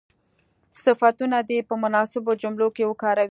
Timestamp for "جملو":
2.41-2.67